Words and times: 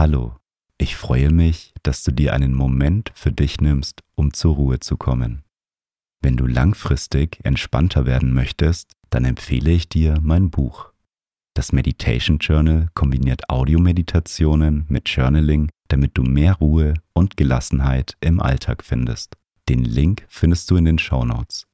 Hallo, 0.00 0.32
ich 0.78 0.96
freue 0.96 1.28
mich, 1.28 1.74
dass 1.82 2.02
du 2.02 2.10
dir 2.10 2.32
einen 2.32 2.54
Moment 2.54 3.12
für 3.14 3.32
dich 3.32 3.60
nimmst, 3.60 4.00
um 4.14 4.32
zur 4.32 4.54
Ruhe 4.54 4.80
zu 4.80 4.96
kommen. 4.96 5.42
Wenn 6.22 6.38
du 6.38 6.46
langfristig 6.46 7.38
entspannter 7.42 8.06
werden 8.06 8.32
möchtest, 8.32 8.92
dann 9.10 9.26
empfehle 9.26 9.70
ich 9.70 9.90
dir 9.90 10.16
mein 10.22 10.48
Buch. 10.48 10.90
Das 11.52 11.72
Meditation 11.72 12.38
Journal 12.38 12.88
kombiniert 12.94 13.50
Audiomeditationen 13.50 14.86
mit 14.88 15.06
Journaling, 15.10 15.68
damit 15.88 16.16
du 16.16 16.22
mehr 16.22 16.54
Ruhe 16.54 16.94
und 17.12 17.36
Gelassenheit 17.36 18.16
im 18.22 18.40
Alltag 18.40 18.82
findest. 18.82 19.36
Den 19.68 19.84
Link 19.84 20.24
findest 20.30 20.70
du 20.70 20.76
in 20.76 20.86
den 20.86 20.98
Show 20.98 21.26
Notes. 21.26 21.66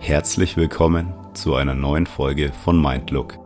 Herzlich 0.00 0.56
willkommen 0.56 1.14
zu 1.34 1.54
einer 1.54 1.74
neuen 1.74 2.06
Folge 2.06 2.52
von 2.52 2.82
Mindlook. 2.82 3.45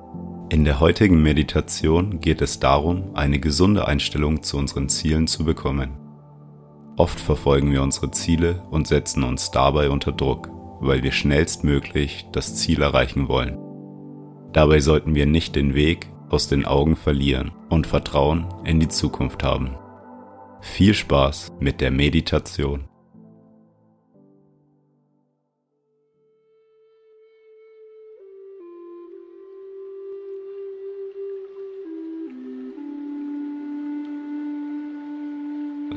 In 0.51 0.64
der 0.64 0.80
heutigen 0.80 1.23
Meditation 1.23 2.19
geht 2.19 2.43
es 2.43 2.59
darum, 2.59 3.14
eine 3.14 3.38
gesunde 3.38 3.87
Einstellung 3.87 4.43
zu 4.43 4.56
unseren 4.56 4.88
Zielen 4.88 5.29
zu 5.29 5.45
bekommen. 5.45 5.92
Oft 6.97 7.20
verfolgen 7.20 7.70
wir 7.70 7.84
unsere 7.84 8.11
Ziele 8.11 8.61
und 8.69 8.89
setzen 8.89 9.23
uns 9.23 9.52
dabei 9.52 9.91
unter 9.91 10.11
Druck, 10.11 10.48
weil 10.80 11.05
wir 11.05 11.12
schnellstmöglich 11.12 12.27
das 12.33 12.56
Ziel 12.56 12.83
erreichen 12.83 13.28
wollen. 13.28 13.59
Dabei 14.52 14.80
sollten 14.80 15.15
wir 15.15 15.27
nicht 15.27 15.55
den 15.55 15.75
Weg 15.75 16.09
aus 16.30 16.48
den 16.48 16.64
Augen 16.64 16.97
verlieren 16.97 17.53
und 17.69 17.87
Vertrauen 17.87 18.48
in 18.64 18.80
die 18.80 18.89
Zukunft 18.89 19.45
haben. 19.45 19.77
Viel 20.61 20.95
Spaß 20.95 21.53
mit 21.61 21.80
der 21.80 21.92
Meditation. 21.92 22.90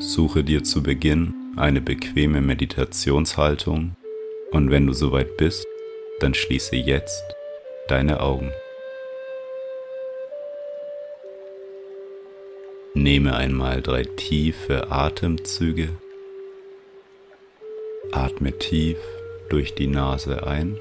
Suche 0.06 0.44
dir 0.44 0.62
zu 0.62 0.82
Beginn 0.82 1.32
eine 1.56 1.80
bequeme 1.80 2.42
Meditationshaltung 2.42 3.96
und 4.50 4.70
wenn 4.70 4.86
du 4.86 4.92
soweit 4.92 5.38
bist, 5.38 5.66
dann 6.20 6.34
schließe 6.34 6.76
jetzt 6.76 7.24
deine 7.88 8.20
Augen. 8.20 8.52
Nehme 12.92 13.34
einmal 13.34 13.80
drei 13.80 14.02
tiefe 14.02 14.90
Atemzüge. 14.90 15.88
Atme 18.12 18.58
tief 18.58 18.98
durch 19.48 19.74
die 19.74 19.86
Nase 19.86 20.46
ein. 20.46 20.76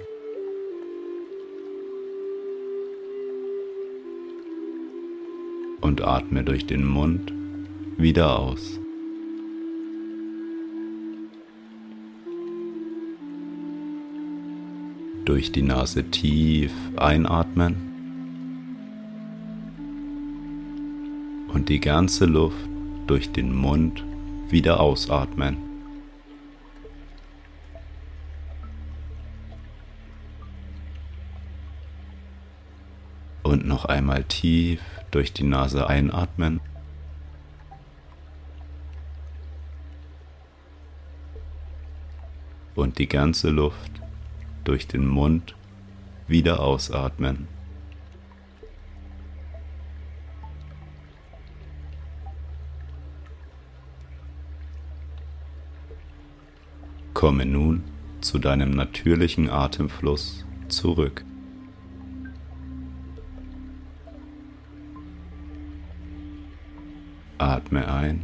Und 5.80 6.02
atme 6.02 6.44
durch 6.44 6.66
den 6.66 6.86
Mund 6.86 7.32
wieder 7.98 8.38
aus. 8.38 8.83
Durch 15.26 15.52
die 15.52 15.62
Nase 15.62 16.04
tief 16.10 16.72
einatmen 16.98 17.94
und 21.54 21.70
die 21.70 21.80
ganze 21.80 22.26
Luft 22.26 22.68
durch 23.08 23.32
den 23.32 23.56
Mund 23.56 24.04
wieder 24.50 24.80
ausatmen. 24.80 25.58
Und 33.44 33.66
noch 33.66 33.86
einmal 33.86 34.24
tief 34.24 34.82
durch 35.12 35.32
die 35.32 35.44
Nase 35.44 35.88
einatmen. 35.88 36.60
Und 42.76 42.98
die 42.98 43.08
ganze 43.08 43.50
Luft 43.50 44.03
durch 44.64 44.88
den 44.88 45.08
Mund 45.08 45.56
wieder 46.28 46.62
ausatmen. 46.62 47.48
Komme 57.14 57.46
nun 57.46 57.84
zu 58.22 58.40
deinem 58.40 58.72
natürlichen 58.72 59.50
Atemfluss 59.50 60.46
zurück. 60.68 61.24
Atme 67.38 67.88
ein 67.92 68.22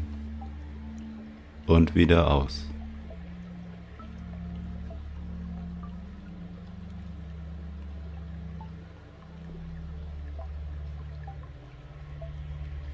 und 1.67 1.95
wieder 1.95 2.31
aus. 2.31 2.69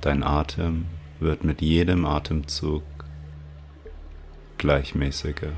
Dein 0.05 0.21
Atem 0.21 0.85
wird 1.19 1.43
mit 1.43 1.63
jedem 1.63 2.05
Atemzug 2.05 2.83
gleichmäßiger. 4.59 5.53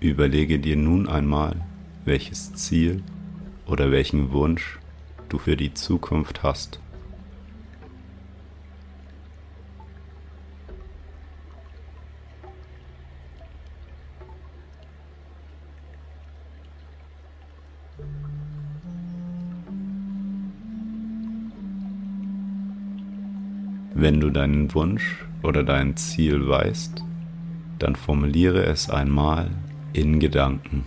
Überlege 0.00 0.58
dir 0.58 0.76
nun 0.76 1.06
einmal, 1.06 1.56
welches 2.06 2.54
Ziel 2.54 3.02
oder 3.66 3.90
welchen 3.90 4.32
Wunsch 4.32 4.78
du 5.28 5.36
für 5.36 5.58
die 5.58 5.74
Zukunft 5.74 6.42
hast. 6.42 6.80
Wenn 23.92 24.18
du 24.18 24.30
deinen 24.30 24.72
Wunsch 24.72 25.26
oder 25.42 25.62
dein 25.62 25.94
Ziel 25.98 26.48
weißt, 26.48 27.04
dann 27.78 27.96
formuliere 27.96 28.64
es 28.64 28.88
einmal 28.88 29.50
in 29.92 30.20
Gedanken. 30.20 30.84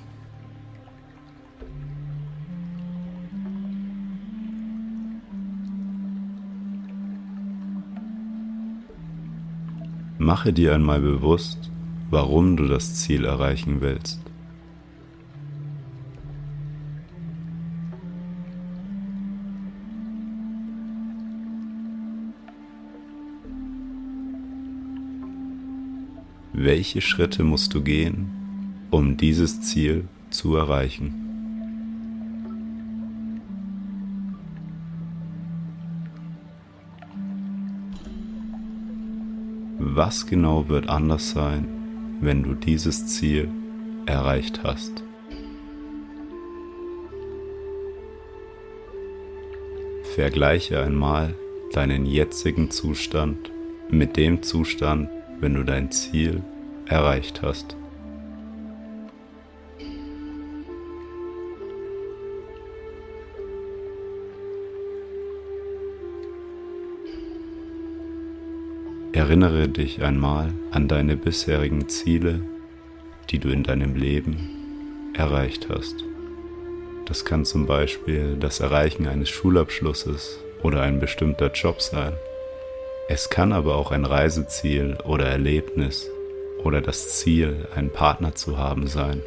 Mache 10.18 10.54
dir 10.54 10.74
einmal 10.74 11.02
bewusst, 11.02 11.70
warum 12.10 12.56
du 12.56 12.68
das 12.68 12.96
Ziel 12.96 13.26
erreichen 13.26 13.82
willst. 13.82 14.22
Welche 26.54 27.02
Schritte 27.02 27.44
musst 27.44 27.74
du 27.74 27.82
gehen, 27.82 28.43
um 28.94 29.18
dieses 29.18 29.60
Ziel 29.62 30.08
zu 30.30 30.56
erreichen. 30.56 31.16
Was 39.80 40.28
genau 40.28 40.70
wird 40.70 40.90
anders 40.90 41.32
sein, 41.32 41.66
wenn 42.22 42.44
du 42.44 42.54
dieses 42.54 43.08
Ziel 43.08 43.50
erreicht 44.06 44.64
hast? 44.64 45.04
Vergleiche 50.14 50.80
einmal 50.80 51.34
deinen 51.74 52.06
jetzigen 52.06 52.70
Zustand 52.70 53.52
mit 53.90 54.18
dem 54.18 54.44
Zustand, 54.44 55.10
wenn 55.40 55.56
du 55.56 55.64
dein 55.64 55.90
Ziel 55.90 56.44
erreicht 56.86 57.42
hast. 57.42 57.76
Erinnere 69.16 69.70
dich 69.70 70.02
einmal 70.02 70.52
an 70.72 70.88
deine 70.88 71.16
bisherigen 71.16 71.88
Ziele, 71.88 72.42
die 73.30 73.38
du 73.38 73.50
in 73.50 73.62
deinem 73.62 73.96
Leben 73.96 75.14
erreicht 75.14 75.68
hast. 75.70 76.04
Das 77.06 77.24
kann 77.24 77.46
zum 77.46 77.68
Beispiel 77.68 78.38
das 78.40 78.60
Erreichen 78.60 79.08
eines 79.08 79.30
Schulabschlusses 79.30 80.40
oder 80.64 80.82
ein 80.82 81.00
bestimmter 81.00 81.52
Job 81.52 81.80
sein. 81.80 82.14
Es 83.08 83.30
kann 83.30 83.54
aber 83.54 83.76
auch 83.76 83.92
ein 83.92 84.06
Reiseziel 84.06 84.98
oder 85.04 85.28
Erlebnis 85.28 86.10
oder 86.64 86.82
das 86.82 87.20
Ziel, 87.20 87.68
einen 87.76 87.92
Partner 87.92 88.34
zu 88.34 88.58
haben 88.58 88.88
sein. 88.88 89.22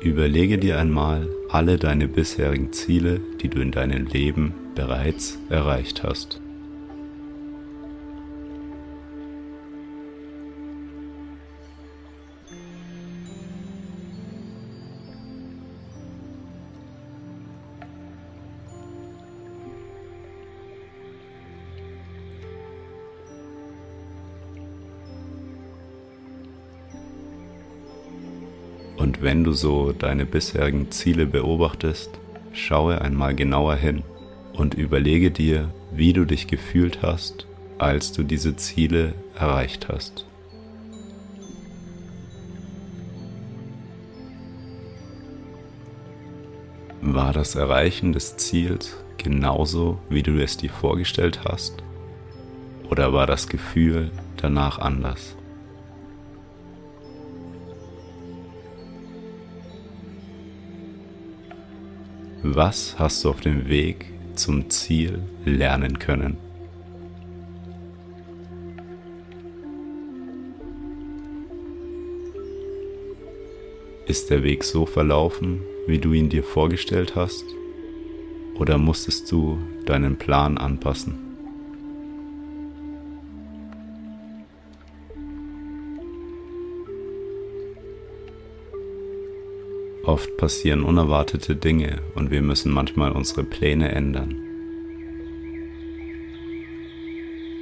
Überlege 0.00 0.58
dir 0.58 0.78
einmal 0.78 1.26
alle 1.48 1.76
deine 1.76 2.06
bisherigen 2.06 2.72
Ziele, 2.72 3.20
die 3.42 3.48
du 3.48 3.60
in 3.60 3.72
deinem 3.72 4.06
Leben 4.06 4.54
bereits 4.76 5.38
erreicht 5.50 6.04
hast. 6.04 6.40
Und 29.16 29.22
wenn 29.22 29.44
du 29.44 29.52
so 29.52 29.92
deine 29.92 30.26
bisherigen 30.26 30.90
Ziele 30.90 31.24
beobachtest, 31.24 32.10
schaue 32.52 33.00
einmal 33.00 33.34
genauer 33.34 33.76
hin 33.76 34.02
und 34.52 34.74
überlege 34.74 35.30
dir, 35.30 35.72
wie 35.90 36.12
du 36.12 36.26
dich 36.26 36.48
gefühlt 36.48 37.00
hast, 37.00 37.46
als 37.78 38.12
du 38.12 38.24
diese 38.24 38.56
Ziele 38.56 39.14
erreicht 39.34 39.88
hast. 39.88 40.26
War 47.00 47.32
das 47.32 47.54
Erreichen 47.54 48.12
des 48.12 48.36
Ziels 48.36 48.96
genauso, 49.16 49.98
wie 50.10 50.22
du 50.22 50.42
es 50.42 50.58
dir 50.58 50.70
vorgestellt 50.70 51.40
hast? 51.46 51.82
Oder 52.90 53.14
war 53.14 53.26
das 53.26 53.48
Gefühl 53.48 54.10
danach 54.36 54.78
anders? 54.78 55.36
Was 62.42 62.98
hast 62.98 63.24
du 63.24 63.30
auf 63.30 63.40
dem 63.40 63.68
Weg 63.68 64.12
zum 64.34 64.68
Ziel 64.68 65.20
lernen 65.44 65.98
können? 65.98 66.36
Ist 74.06 74.30
der 74.30 74.42
Weg 74.42 74.62
so 74.62 74.86
verlaufen, 74.86 75.62
wie 75.86 75.98
du 75.98 76.12
ihn 76.12 76.28
dir 76.28 76.44
vorgestellt 76.44 77.16
hast? 77.16 77.44
Oder 78.58 78.78
musstest 78.78 79.32
du 79.32 79.58
deinen 79.86 80.16
Plan 80.16 80.58
anpassen? 80.58 81.25
Oft 90.06 90.36
passieren 90.36 90.84
unerwartete 90.84 91.56
Dinge 91.56 91.98
und 92.14 92.30
wir 92.30 92.40
müssen 92.40 92.72
manchmal 92.72 93.10
unsere 93.10 93.42
Pläne 93.42 93.90
ändern. 93.90 94.40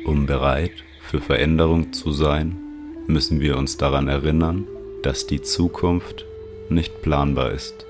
Um 0.05 0.27
bereit 0.27 0.85
für 1.01 1.23
Veränderung 1.23 1.95
zu 1.95 2.13
sein, 2.13 2.61
müssen 3.07 3.41
wir 3.41 3.57
uns 3.57 3.79
daran 3.79 4.09
erinnern, 4.09 4.67
dass 5.03 5.27
die 5.27 5.41
Zukunft 5.41 6.27
nicht 6.69 7.01
planbar 7.01 7.51
ist. 7.53 7.87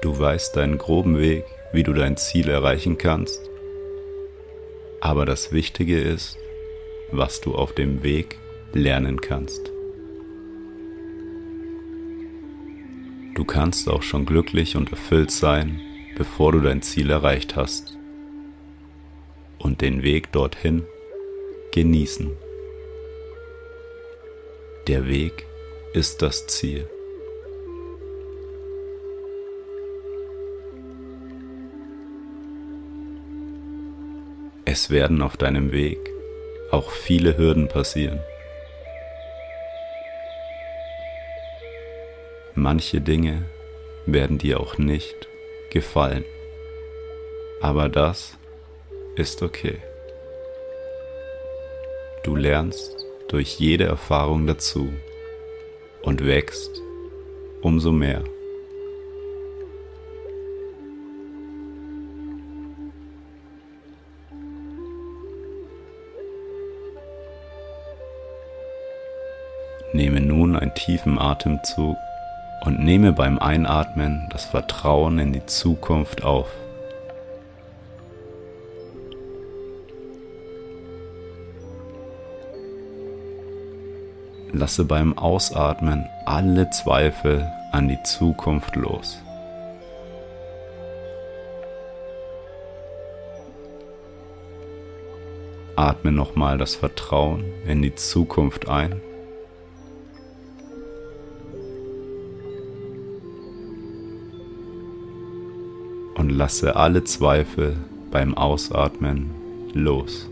Du 0.00 0.16
weißt 0.16 0.54
deinen 0.56 0.78
groben 0.78 1.18
Weg, 1.18 1.44
wie 1.72 1.82
du 1.82 1.92
dein 1.92 2.16
Ziel 2.16 2.48
erreichen 2.48 2.98
kannst, 2.98 3.50
aber 5.00 5.26
das 5.26 5.50
Wichtige 5.50 6.00
ist, 6.00 6.38
was 7.10 7.40
du 7.40 7.56
auf 7.56 7.72
dem 7.72 8.04
Weg 8.04 8.38
lernen 8.72 9.20
kannst. 9.20 9.75
Du 13.36 13.44
kannst 13.44 13.90
auch 13.90 14.02
schon 14.02 14.24
glücklich 14.24 14.76
und 14.76 14.92
erfüllt 14.92 15.30
sein, 15.30 15.82
bevor 16.16 16.52
du 16.52 16.60
dein 16.60 16.80
Ziel 16.80 17.10
erreicht 17.10 17.54
hast. 17.54 17.98
Und 19.58 19.82
den 19.82 20.02
Weg 20.02 20.32
dorthin 20.32 20.86
genießen. 21.70 22.30
Der 24.86 25.06
Weg 25.06 25.44
ist 25.92 26.22
das 26.22 26.46
Ziel. 26.46 26.88
Es 34.64 34.88
werden 34.88 35.20
auf 35.20 35.36
deinem 35.36 35.72
Weg 35.72 35.98
auch 36.70 36.90
viele 36.90 37.36
Hürden 37.36 37.68
passieren. 37.68 38.18
Manche 42.58 43.02
Dinge 43.02 43.44
werden 44.06 44.38
dir 44.38 44.60
auch 44.60 44.78
nicht 44.78 45.28
gefallen. 45.70 46.24
Aber 47.60 47.90
das 47.90 48.38
ist 49.14 49.42
okay. 49.42 49.76
Du 52.24 52.34
lernst 52.34 52.96
durch 53.28 53.58
jede 53.60 53.84
Erfahrung 53.84 54.46
dazu 54.46 54.90
und 56.00 56.24
wächst 56.24 56.80
umso 57.60 57.92
mehr. 57.92 58.24
Nehme 69.92 70.22
nun 70.22 70.56
einen 70.56 70.74
tiefen 70.74 71.18
Atemzug 71.18 71.96
und 72.64 72.80
nehme 72.80 73.12
beim 73.12 73.38
Einatmen 73.38 74.28
das 74.30 74.44
Vertrauen 74.44 75.18
in 75.18 75.32
die 75.32 75.46
Zukunft 75.46 76.24
auf. 76.24 76.48
Lasse 84.52 84.84
beim 84.84 85.18
Ausatmen 85.18 86.06
alle 86.24 86.70
Zweifel 86.70 87.50
an 87.72 87.88
die 87.88 88.02
Zukunft 88.02 88.74
los. 88.74 89.22
Atme 95.76 96.10
nochmal 96.10 96.56
das 96.56 96.74
Vertrauen 96.74 97.44
in 97.66 97.82
die 97.82 97.94
Zukunft 97.94 98.66
ein. 98.66 99.02
Lasse 106.36 106.76
alle 106.76 107.02
Zweifel 107.02 107.76
beim 108.10 108.36
Ausatmen 108.36 109.30
los. 109.72 110.28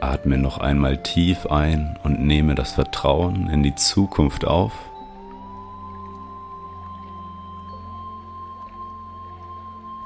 Atme 0.00 0.38
noch 0.38 0.58
einmal 0.58 1.02
tief 1.02 1.46
ein 1.46 1.98
und 2.04 2.20
nehme 2.20 2.54
das 2.54 2.72
Vertrauen 2.72 3.50
in 3.50 3.62
die 3.62 3.74
Zukunft 3.74 4.46
auf. 4.46 4.72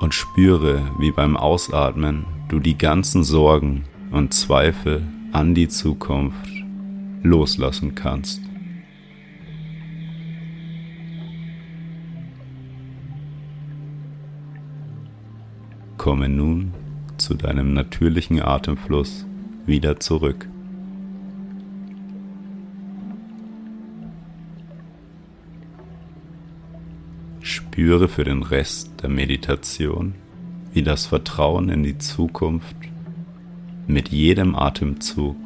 Und 0.00 0.12
spüre, 0.12 0.82
wie 0.98 1.12
beim 1.12 1.36
Ausatmen 1.36 2.26
du 2.48 2.58
die 2.58 2.76
ganzen 2.76 3.22
Sorgen 3.22 3.84
und 4.10 4.34
Zweifel 4.34 5.06
an 5.32 5.54
die 5.54 5.68
Zukunft 5.68 6.50
loslassen 7.22 7.94
kannst. 7.94 8.40
Komme 16.04 16.28
nun 16.28 16.74
zu 17.16 17.32
deinem 17.32 17.72
natürlichen 17.72 18.42
Atemfluss 18.42 19.24
wieder 19.64 20.00
zurück. 20.00 20.46
Spüre 27.40 28.08
für 28.08 28.24
den 28.24 28.42
Rest 28.42 28.90
der 29.02 29.08
Meditation, 29.08 30.12
wie 30.74 30.82
das 30.82 31.06
Vertrauen 31.06 31.70
in 31.70 31.82
die 31.82 31.96
Zukunft 31.96 32.76
mit 33.86 34.10
jedem 34.10 34.56
Atemzug 34.56 35.38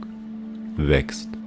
wächst. 0.76 1.37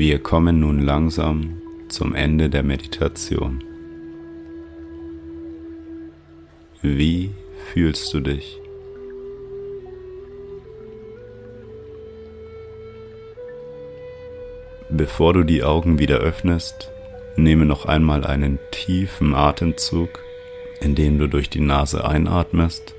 Wir 0.00 0.20
kommen 0.20 0.60
nun 0.60 0.78
langsam 0.78 1.60
zum 1.88 2.14
Ende 2.14 2.48
der 2.48 2.62
Meditation. 2.62 3.64
Wie 6.82 7.32
fühlst 7.72 8.14
du 8.14 8.20
dich? 8.20 8.60
Bevor 14.88 15.32
du 15.32 15.42
die 15.42 15.64
Augen 15.64 15.98
wieder 15.98 16.18
öffnest, 16.18 16.92
nehme 17.34 17.64
noch 17.64 17.84
einmal 17.84 18.24
einen 18.24 18.60
tiefen 18.70 19.34
Atemzug, 19.34 20.20
indem 20.80 21.18
du 21.18 21.26
durch 21.26 21.50
die 21.50 21.58
Nase 21.58 22.06
einatmest 22.06 22.94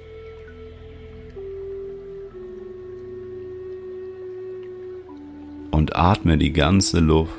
und 5.90 5.96
atme 5.96 6.38
die 6.38 6.54
ganze 6.54 7.00
Luft 7.00 7.34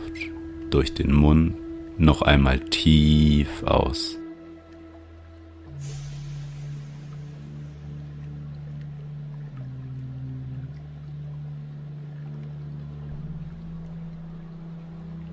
durch 0.70 0.92
den 0.92 1.14
Mund 1.14 1.54
noch 1.98 2.22
einmal 2.22 2.58
tief 2.58 3.62
aus. 3.62 4.16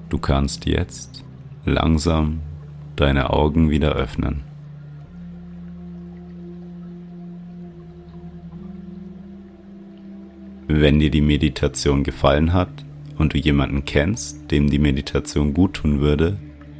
Du 0.09 0.19
kannst 0.19 0.65
jetzt 0.65 1.23
langsam 1.65 2.41
deine 2.95 3.31
Augen 3.31 3.71
wieder 3.71 3.93
öffnen. 3.93 4.43
Wenn 10.67 10.99
dir 10.99 11.09
die 11.09 11.21
Meditation 11.21 12.03
gefallen 12.03 12.53
hat 12.53 12.86
und 13.17 13.33
du 13.33 13.37
jemanden 13.37 13.85
kennst, 13.85 14.51
dem 14.51 14.69
die 14.69 14.79
Meditation 14.79 15.53
gut 15.53 15.75
tun 15.75 15.99
würde, 15.99 16.39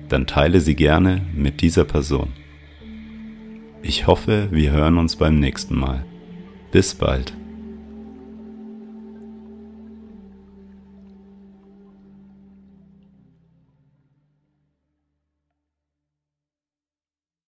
dann 0.10 0.28
teile 0.28 0.62
sie 0.62 0.76
gerne 0.76 1.22
mit 1.36 1.62
dieser 1.62 1.86
Person. 1.86 2.30
Ich 3.82 4.08
hoffe, 4.08 4.50
wir 4.52 4.72
hören 4.72 4.98
uns 4.98 5.16
beim 5.16 5.40
nächsten 5.40 5.76
Mal. 5.78 6.06
Bis 6.72 6.96
bald. 6.96 7.34